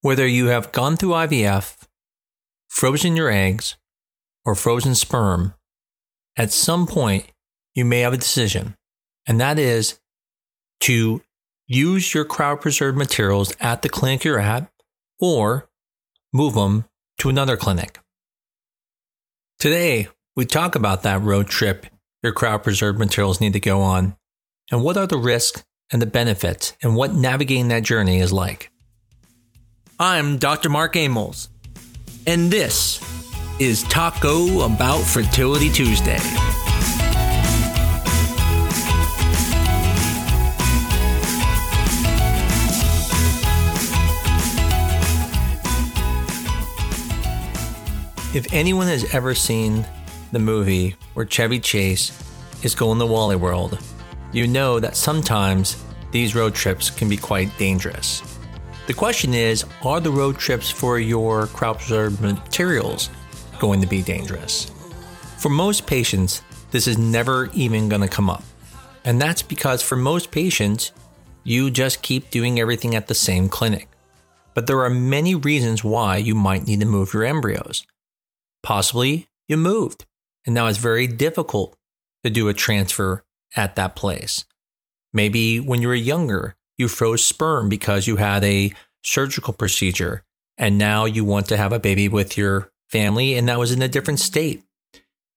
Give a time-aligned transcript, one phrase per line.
[0.00, 1.76] Whether you have gone through IVF,
[2.68, 3.76] frozen your eggs,
[4.44, 5.54] or frozen sperm,
[6.36, 7.26] at some point
[7.74, 8.76] you may have a decision,
[9.26, 9.98] and that is
[10.80, 11.22] to
[11.66, 14.70] use your cryopreserved materials at the clinic you're at
[15.20, 15.68] or
[16.32, 16.84] move them
[17.18, 17.98] to another clinic.
[19.58, 21.86] Today, we talk about that road trip
[22.22, 24.16] your cryopreserved materials need to go on
[24.70, 28.70] and what are the risks and the benefits and what navigating that journey is like.
[30.00, 30.68] I'm Dr.
[30.68, 31.48] Mark Amols,
[32.24, 33.02] and this
[33.58, 36.20] is Taco Bout Fertility Tuesday.
[48.32, 49.84] If anyone has ever seen
[50.30, 52.12] the movie where Chevy Chase
[52.62, 53.80] is going to Wally World,
[54.30, 58.37] you know that sometimes these road trips can be quite dangerous.
[58.88, 63.10] The question is are the road trips for your cryopreserved materials
[63.58, 64.72] going to be dangerous?
[65.36, 68.42] For most patients, this is never even going to come up.
[69.04, 70.92] And that's because for most patients,
[71.44, 73.88] you just keep doing everything at the same clinic.
[74.54, 77.86] But there are many reasons why you might need to move your embryos.
[78.62, 80.06] Possibly you moved,
[80.46, 81.76] and now it's very difficult
[82.24, 83.22] to do a transfer
[83.54, 84.46] at that place.
[85.12, 90.22] Maybe when you were younger, you froze sperm because you had a surgical procedure,
[90.56, 93.82] and now you want to have a baby with your family, and that was in
[93.82, 94.62] a different state.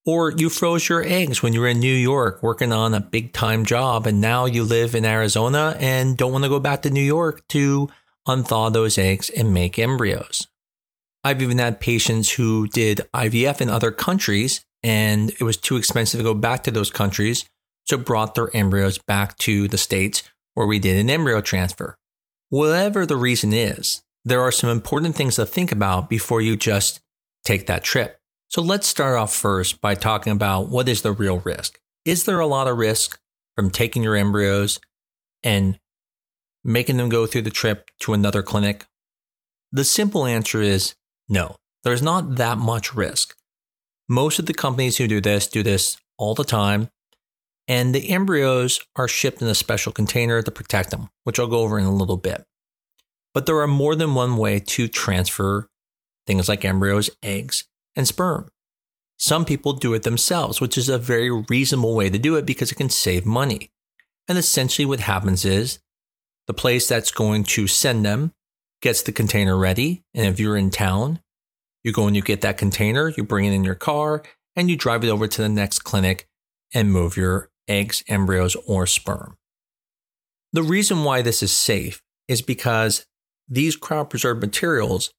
[0.06, 3.34] Or you froze your eggs when you were in New York working on a big
[3.34, 6.90] time job, and now you live in Arizona and don't want to go back to
[6.90, 7.90] New York to
[8.28, 10.48] unthaw those eggs and make embryos.
[11.24, 16.20] I've even had patients who did IVF in other countries and it was too expensive
[16.20, 17.46] to go back to those countries,
[17.86, 21.98] so brought their embryos back to the States where we did an embryo transfer.
[22.50, 27.00] Whatever the reason is, there are some important things to think about before you just
[27.44, 28.20] take that trip.
[28.50, 31.80] So let's start off first by talking about what is the real risk.
[32.04, 33.20] Is there a lot of risk
[33.56, 34.80] from taking your embryos
[35.44, 35.80] and
[36.64, 38.86] making them go through the trip to another clinic?
[39.72, 40.96] The simple answer is
[41.30, 43.36] no, there's not that much risk.
[44.10, 46.90] Most of the companies who do this do this all the time,
[47.68, 51.60] and the embryos are shipped in a special container to protect them, which I'll go
[51.60, 52.46] over in a little bit.
[53.34, 55.68] But there are more than one way to transfer
[56.28, 58.50] things like embryos, eggs, and sperm.
[59.18, 62.72] Some people do it themselves, which is a very reasonable way to do it because
[62.72, 63.72] it can save money.
[64.28, 65.80] And essentially, what happens is
[66.48, 68.34] the place that's going to send them
[68.82, 70.04] gets the container ready.
[70.14, 71.20] And if you're in town,
[71.84, 74.24] you go and you get that container, you bring it in your car,
[74.56, 76.28] and you drive it over to the next clinic
[76.74, 79.38] and move your eggs, embryos, or sperm.
[80.54, 83.06] The reason why this is safe is because
[83.48, 85.12] these cryopreserved materials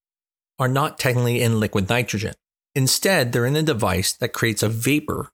[0.59, 2.35] are not technically in liquid nitrogen.
[2.75, 5.31] Instead, they're in a device that creates a vapor.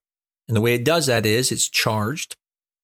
[0.46, 2.36] And the way it does that is it's charged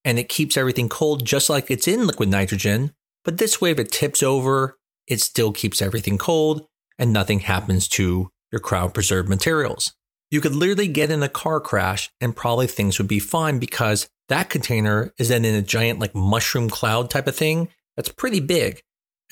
[0.04, 2.92] and it keeps everything cold just like it's in liquid nitrogen.
[3.24, 6.66] But this way, if it tips over, it still keeps everything cold
[6.98, 9.94] and nothing happens to your cryopreserved materials.
[10.30, 14.08] You could literally get in a car crash and probably things would be fine because
[14.28, 18.40] that container is then in a giant like mushroom cloud type of thing that's pretty
[18.40, 18.82] big.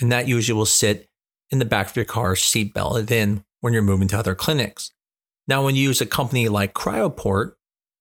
[0.01, 1.09] And that usually will sit
[1.51, 4.91] in the back of your car seat belted in when you're moving to other clinics.
[5.49, 7.53] Now, when you use a company like Cryoport,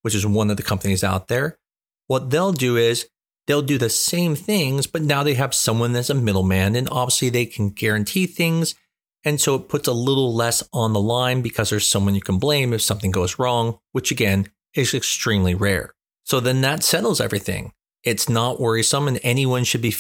[0.02, 1.60] which is one of the companies out there,
[2.08, 3.08] what they'll do is
[3.48, 7.30] they'll do the same things, but now they have someone as a middleman, and obviously
[7.30, 8.76] they can guarantee things.
[9.24, 12.40] And so it puts a little less on the line because there's someone you can
[12.40, 15.94] blame if something goes wrong, which again is extremely rare.
[16.24, 17.74] So then that settles everything.
[18.04, 19.96] It's not worrisome, and anyone should be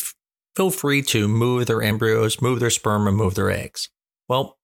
[0.56, 3.90] feel free to move their embryos, move their sperm, and move their eggs.
[4.28, 4.58] Well,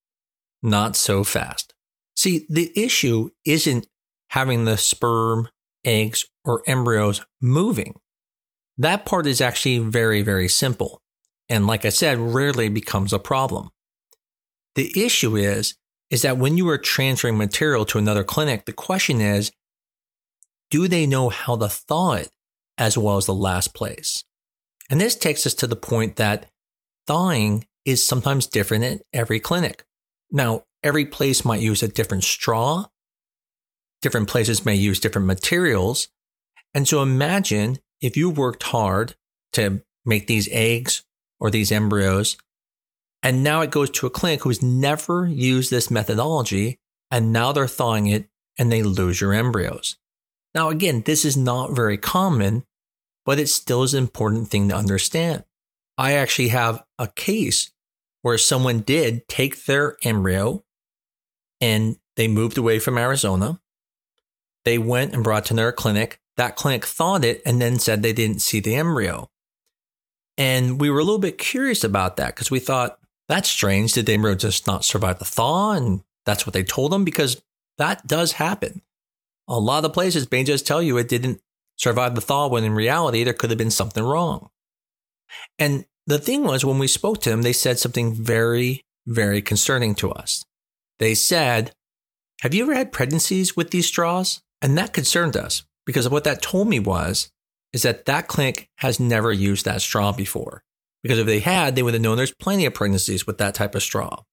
[0.62, 1.74] not so fast.
[2.16, 3.88] See, the issue isn't
[4.30, 5.50] having the sperm,
[5.86, 8.00] eggs, or embryos moving.
[8.78, 11.02] That part is actually very, very simple.
[11.50, 13.70] And like I said, rarely becomes a problem.
[14.76, 15.76] The issue is,
[16.10, 19.52] is that when you are transferring material to another clinic, the question is,
[20.70, 22.30] do they know how to thaw it
[22.78, 24.24] as well as the last place?
[24.90, 26.48] And this takes us to the point that
[27.06, 29.86] thawing is sometimes different at every clinic.
[30.32, 32.86] Now, every place might use a different straw.
[34.02, 36.10] Different places may use different materials.
[36.74, 39.16] And so imagine if you worked hard
[39.54, 41.04] to make these eggs
[41.40, 42.38] or these embryos,
[43.24, 46.80] and now it goes to a clinic who's never used this methodology,
[47.10, 48.28] and now they're thawing it
[48.60, 49.98] and they lose your embryos.
[50.58, 52.64] Now, again, this is not very common,
[53.28, 55.44] but it still is an important thing to understand.
[56.00, 57.72] I actually have a case
[58.24, 60.64] where someone did take their embryo
[61.62, 63.62] and they moved away from Arizona.
[64.66, 66.20] They went and brought to their clinic.
[66.38, 69.30] That clinic thawed it and then said they didn't see the embryo.
[70.40, 72.98] And we were a little bit curious about that because we thought,
[73.30, 73.94] that's strange.
[73.94, 75.74] Did the embryo just not survive the thaw?
[75.74, 77.44] And that's what they told them because
[77.78, 78.82] that does happen.
[79.48, 81.42] A lot of the places may just tell you it didn't
[81.78, 84.50] survive the thaw when in reality there could have been something wrong.
[85.60, 89.96] And the thing was, when we spoke to them, they said something very, very concerning
[89.96, 90.46] to us.
[91.00, 91.74] They said,
[92.42, 94.42] Have you ever had pregnancies with these straws?
[94.62, 97.30] And that concerned us because what that told me was,
[97.74, 100.64] is that that clinic has never used that straw before.
[101.04, 103.76] Because if they had, they would have known there's plenty of pregnancies with that type
[103.76, 104.24] of straw.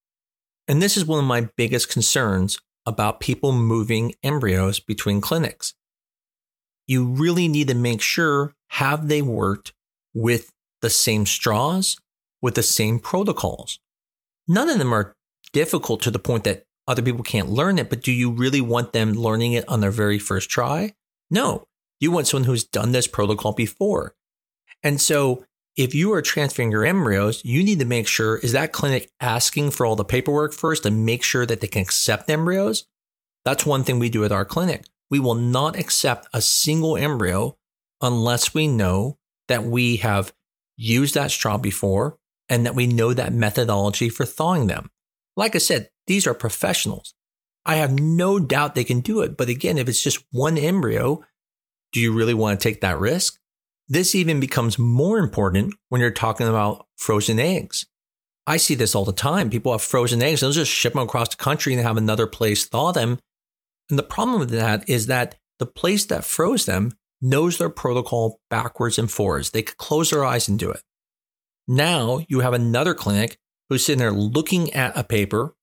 [0.66, 5.74] And this is one of my biggest concerns about people moving embryos between clinics.
[6.86, 9.72] You really need to make sure have they worked
[10.12, 10.52] with
[10.82, 11.96] the same straws,
[12.42, 13.78] with the same protocols.
[14.46, 15.16] None of them are
[15.52, 18.92] difficult to the point that other people can't learn it, but do you really want
[18.92, 20.92] them learning it on their very first try?
[21.30, 21.64] No.
[22.00, 24.14] You want someone who's done this protocol before.
[24.82, 28.72] And so if you are transferring your embryos, you need to make sure is that
[28.72, 32.86] clinic asking for all the paperwork first to make sure that they can accept embryos?
[33.44, 34.84] That's one thing we do at our clinic.
[35.10, 37.56] We will not accept a single embryo
[38.00, 39.18] unless we know
[39.48, 40.32] that we have
[40.76, 42.18] used that straw before
[42.48, 44.90] and that we know that methodology for thawing them.
[45.36, 47.14] Like I said, these are professionals.
[47.66, 49.36] I have no doubt they can do it.
[49.36, 51.24] But again, if it's just one embryo,
[51.92, 53.38] do you really want to take that risk?
[53.88, 57.86] This even becomes more important when you're talking about frozen eggs.
[58.46, 59.50] I see this all the time.
[59.50, 62.66] People have frozen eggs, they'll just ship them across the country and have another place
[62.66, 63.18] thaw them.
[63.90, 68.40] And the problem with that is that the place that froze them knows their protocol
[68.50, 69.50] backwards and forwards.
[69.50, 70.82] They could close their eyes and do it.
[71.66, 73.38] Now you have another clinic
[73.68, 75.54] who's sitting there looking at a paper,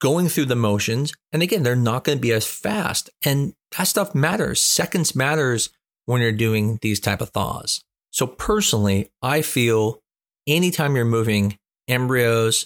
[0.00, 1.12] going through the motions.
[1.32, 3.10] And again, they're not going to be as fast.
[3.24, 4.62] And that stuff matters.
[4.62, 5.70] Seconds matters
[6.08, 7.84] when you're doing these type of thaws.
[8.10, 10.02] So personally, I feel
[10.46, 12.64] anytime you're moving embryos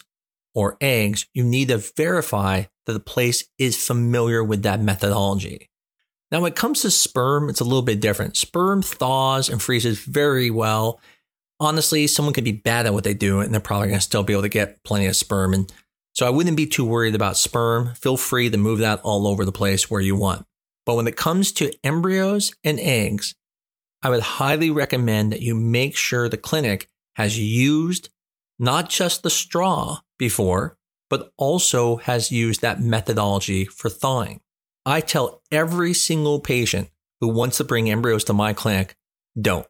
[0.54, 5.68] or eggs, you need to verify that the place is familiar with that methodology.
[6.30, 8.36] Now, when it comes to sperm, it's a little bit different.
[8.36, 11.00] Sperm thaws and freezes very well.
[11.58, 14.22] Honestly, someone could be bad at what they do and they're probably going to still
[14.22, 15.52] be able to get plenty of sperm.
[15.52, 15.72] And
[16.12, 17.96] so I wouldn't be too worried about sperm.
[17.96, 20.46] Feel free to move that all over the place where you want.
[20.84, 23.34] But when it comes to embryos and eggs,
[24.02, 28.08] I would highly recommend that you make sure the clinic has used
[28.58, 30.76] not just the straw before,
[31.08, 34.40] but also has used that methodology for thawing.
[34.84, 36.90] I tell every single patient
[37.20, 38.96] who wants to bring embryos to my clinic,
[39.40, 39.66] don't.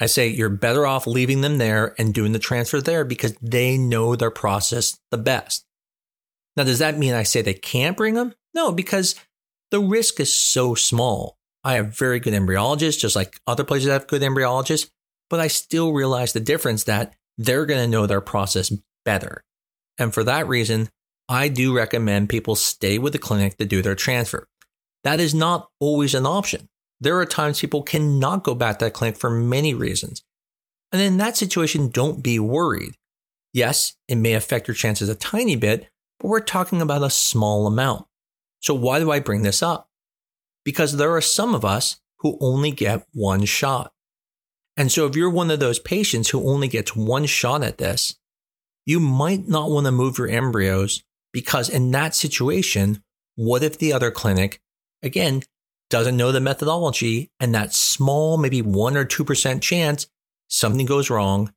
[0.00, 3.78] I say you're better off leaving them there and doing the transfer there because they
[3.78, 5.66] know their process the best.
[6.56, 8.34] Now, does that mean I say they can't bring them?
[8.54, 9.14] No, because
[9.70, 11.36] the risk is so small.
[11.62, 14.90] I have very good embryologists, just like other places have good embryologists,
[15.30, 18.72] but I still realize the difference that they're going to know their process
[19.04, 19.42] better.
[19.98, 20.88] And for that reason,
[21.28, 24.46] I do recommend people stay with the clinic to do their transfer.
[25.04, 26.68] That is not always an option.
[27.00, 30.22] There are times people cannot go back to that clinic for many reasons.
[30.92, 32.94] And in that situation, don't be worried.
[33.52, 35.88] Yes, it may affect your chances a tiny bit,
[36.20, 38.06] but we're talking about a small amount.
[38.64, 39.90] So why do I bring this up?
[40.64, 43.92] Because there are some of us who only get one shot.
[44.74, 48.16] And so if you're one of those patients who only gets one shot at this,
[48.86, 53.02] you might not want to move your embryos because in that situation,
[53.34, 54.62] what if the other clinic,
[55.02, 55.42] again,
[55.90, 60.06] doesn't know the methodology and that small, maybe one or 2% chance
[60.48, 61.52] something goes wrong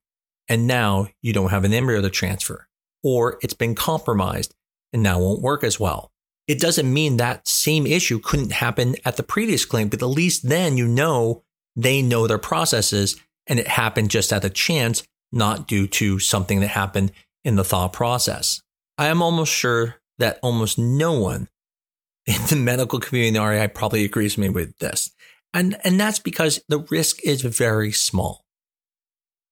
[0.50, 2.68] and now you don't have an embryo to transfer
[3.02, 4.54] or it's been compromised
[4.92, 6.12] and now won't work as well.
[6.48, 10.48] It doesn't mean that same issue couldn't happen at the previous claim, but at least
[10.48, 11.44] then you know
[11.75, 16.62] they know their processes and it happened just at a chance, not due to something
[16.62, 17.12] that happened
[17.44, 18.62] in the thought process.
[18.98, 21.50] I am almost sure that almost no one
[22.25, 25.12] in the medical community in the REI probably agrees with me with this.
[25.54, 28.46] And, and that's because the risk is very small.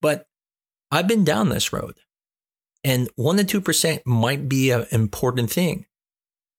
[0.01, 0.27] But
[0.91, 1.95] I've been down this road.
[2.83, 5.87] And 1% to 2% might be an important thing.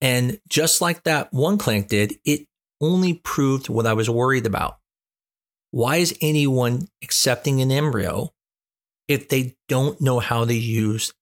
[0.00, 2.46] And just like that one clinic did, it
[2.80, 4.78] only proved what I was worried about.
[5.70, 8.32] Why is anyone accepting an embryo
[9.08, 11.12] if they don't know how to use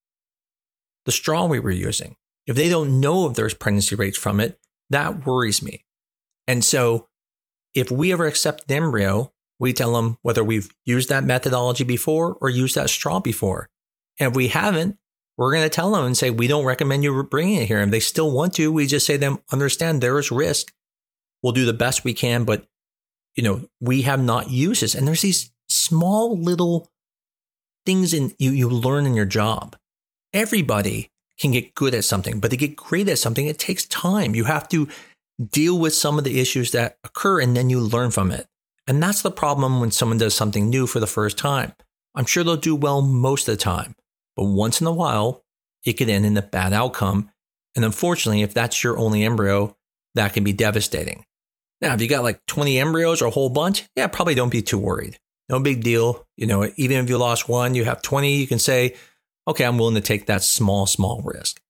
[1.06, 2.16] the straw we were using?
[2.46, 4.58] If they don't know if there's pregnancy rates from it,
[4.90, 5.84] that worries me.
[6.46, 7.08] And so
[7.74, 12.36] if we ever accept the embryo, we tell them whether we've used that methodology before
[12.40, 13.68] or used that straw before.
[14.20, 14.98] And if we haven't,
[15.36, 17.80] we're going to tell them and say, we don't recommend you bringing it here.
[17.80, 20.72] And they still want to, we just say them, understand there is risk.
[21.42, 22.66] We'll do the best we can, but
[23.34, 24.94] you know, we have not used this.
[24.94, 26.88] And there's these small little
[27.84, 29.76] things in you, you learn in your job.
[30.32, 34.34] Everybody can get good at something, but to get great at something, it takes time.
[34.34, 34.88] You have to
[35.50, 38.46] deal with some of the issues that occur and then you learn from it.
[38.86, 41.72] And that's the problem when someone does something new for the first time.
[42.14, 43.96] I'm sure they'll do well most of the time,
[44.36, 45.44] but once in a while,
[45.84, 47.30] it could end in a bad outcome.
[47.76, 49.76] And unfortunately, if that's your only embryo,
[50.14, 51.24] that can be devastating.
[51.80, 54.62] Now, if you got like 20 embryos or a whole bunch, yeah, probably don't be
[54.62, 55.18] too worried.
[55.48, 56.26] No big deal.
[56.36, 58.94] You know, even if you lost one, you have 20, you can say,
[59.46, 61.60] okay, I'm willing to take that small, small risk.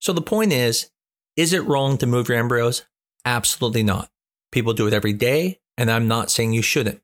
[0.00, 0.90] So the point is,
[1.36, 2.84] is it wrong to move your embryos?
[3.24, 4.10] Absolutely not.
[4.50, 7.02] People do it every day, and I'm not saying you shouldn't.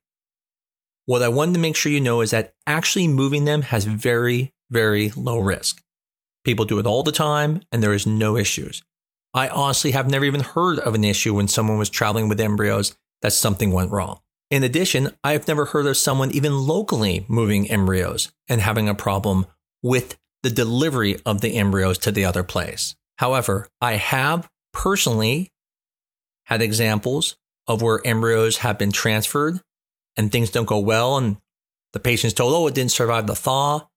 [1.08, 4.52] What I wanted to make sure you know is that actually moving them has very,
[4.70, 5.82] very low risk.
[6.44, 8.82] People do it all the time, and there is no issues.
[9.32, 12.94] I honestly have never even heard of an issue when someone was traveling with embryos
[13.22, 14.20] that something went wrong.
[14.50, 18.94] In addition, I have never heard of someone even locally moving embryos and having a
[18.94, 19.46] problem
[19.82, 22.96] with the delivery of the embryos to the other place.
[23.16, 25.52] However, I have personally
[26.44, 29.62] had examples of where embryos have been transferred
[30.18, 31.38] and things don't go well, and
[31.94, 33.88] the patient's told, oh, it didn't survive the thaw,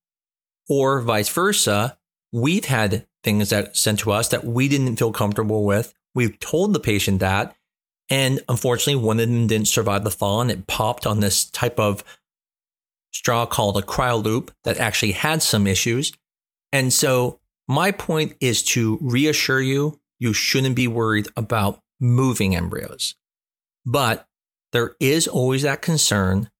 [0.68, 1.98] or vice versa.
[2.32, 5.92] We've had things that sent to us that we didn't feel comfortable with.
[6.14, 7.54] We've told the patient that,
[8.08, 11.78] and unfortunately, one of them didn't survive the thaw and it popped on this type
[11.78, 12.04] of
[13.12, 16.12] straw called a cryoloop that actually had some issues.
[16.72, 23.14] And so my point is to reassure you, you shouldn't be worried about moving embryos.
[23.84, 24.26] But
[24.72, 26.50] there is always that concern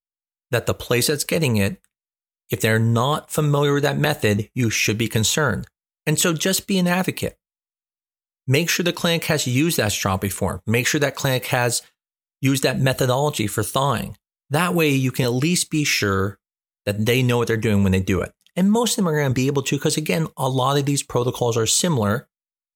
[0.51, 1.81] that the place that's getting it,
[2.51, 5.67] if they're not familiar with that method, you should be concerned.
[6.07, 7.39] And so just be an advocate.
[8.47, 10.63] Make sure the clinic has used that straw before.
[10.67, 11.83] Make sure that clinic has
[12.41, 14.17] used that methodology for thawing.
[14.51, 16.39] That way you can at least be sure
[16.85, 18.33] that they know what they're doing when they do it.
[18.55, 20.85] And most of them are going to be able to, because again, a lot of
[20.85, 22.29] these protocols are similar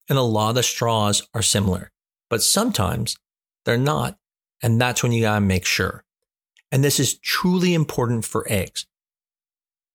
[0.09, 1.91] and a lot of the straws are similar,
[2.31, 3.17] but sometimes
[3.65, 4.19] they're not.
[4.63, 6.05] And that's when you got to make sure.
[6.73, 8.87] And this is truly important for eggs.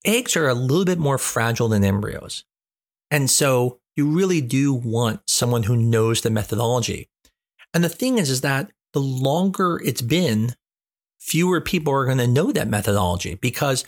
[0.05, 2.45] Eggs are a little bit more fragile than embryos.
[3.09, 7.09] And so you really do want someone who knows the methodology.
[7.73, 10.55] And the thing is, is that the longer it's been,
[11.19, 13.85] fewer people are going to know that methodology because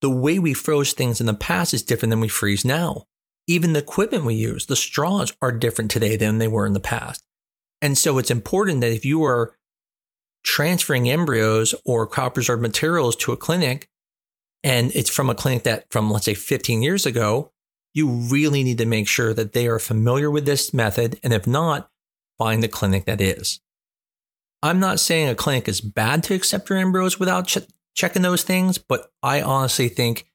[0.00, 3.06] the way we froze things in the past is different than we freeze now.
[3.46, 6.80] Even the equipment we use, the straws are different today than they were in the
[6.80, 7.24] past.
[7.80, 9.56] And so it's important that if you are
[10.44, 13.88] transferring embryos or cryopreserved materials to a clinic,
[14.62, 17.52] and it's from a clinic that from, let's say, 15 years ago,
[17.94, 21.18] you really need to make sure that they are familiar with this method.
[21.22, 21.90] And if not,
[22.38, 23.60] find the clinic that is.
[24.62, 27.58] I'm not saying a clinic is bad to accept your embryos without ch-
[27.94, 28.78] checking those things.
[28.78, 30.26] But I honestly think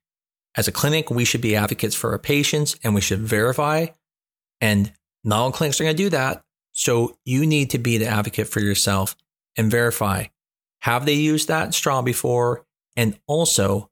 [0.55, 3.87] as a clinic, we should be advocates for our patients and we should verify.
[4.59, 4.91] And
[5.23, 6.43] not all clinics are going to do that.
[6.73, 9.15] So you need to be the advocate for yourself
[9.57, 10.25] and verify
[10.81, 12.65] have they used that straw before?
[12.95, 13.89] And also,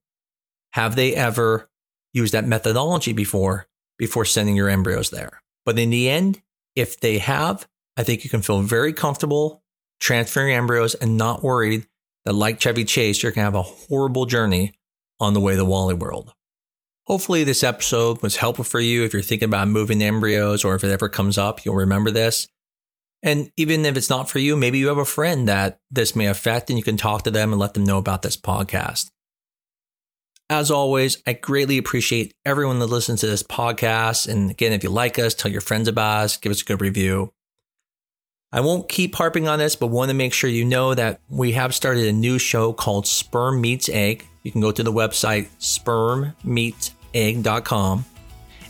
[0.72, 1.70] have they ever
[2.14, 3.68] used that methodology before
[3.98, 5.42] before sending your embryos there?
[5.66, 6.42] But in the end,
[6.76, 7.68] if they have,
[7.98, 9.62] I think you can feel very comfortable
[10.00, 11.88] transferring embryos and not worried
[12.26, 14.74] that, like Chevy Chase, you're going to have a horrible journey
[15.20, 16.34] on the way to Wally World.
[17.08, 20.84] Hopefully, this episode was helpful for you if you're thinking about moving embryos or if
[20.84, 22.48] it ever comes up, you'll remember this.
[23.26, 26.28] And even if it's not for you, maybe you have a friend that this may
[26.28, 29.10] affect and you can talk to them and let them know about this podcast.
[30.48, 34.28] As always, I greatly appreciate everyone that listens to this podcast.
[34.28, 36.82] And again, if you like us, tell your friends about us, give us a good
[36.82, 37.34] review.
[38.52, 41.54] I won't keep harping on this, but want to make sure you know that we
[41.54, 44.24] have started a new show called Sperm Meets Egg.
[44.44, 48.06] You can go to the website spermmeetsegg.com.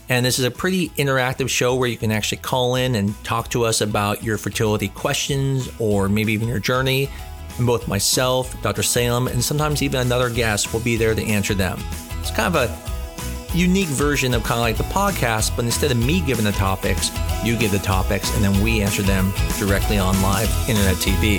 [0.08, 3.48] And this is a pretty interactive show where you can actually call in and talk
[3.50, 7.10] to us about your fertility questions or maybe even your journey.
[7.58, 8.82] And both myself, Dr.
[8.82, 11.80] Salem, and sometimes even another guest will be there to answer them.
[12.20, 15.96] It's kind of a unique version of kind of like the podcast, but instead of
[15.96, 17.10] me giving the topics,
[17.42, 21.38] you give the topics and then we answer them directly on live internet TV.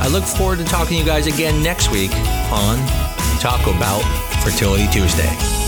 [0.00, 2.12] I look forward to talking to you guys again next week
[2.52, 2.78] on
[3.40, 4.02] Taco Bout
[4.42, 5.63] Fertility Tuesday.